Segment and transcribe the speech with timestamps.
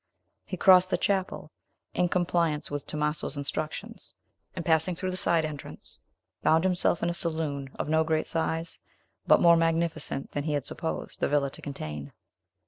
[0.45, 1.51] He crossed the chapel,
[1.93, 4.15] in compliance with Tomaso's instructions,
[4.55, 5.99] and, passing through the side entrance,
[6.41, 8.79] found himself in a saloon, of no great size,
[9.27, 12.13] but more magnificent than he had supposed the villa to contain.